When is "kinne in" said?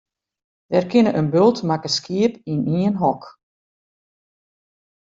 0.91-1.27